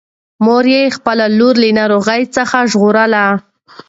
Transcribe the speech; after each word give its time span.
مور 0.45 0.65
یې 0.73 0.83
خپله 0.97 1.25
لور 1.37 1.55
له 1.61 1.69
ناروغۍ 1.79 2.23
څخه 2.35 2.57
ژغورله. 2.71 3.25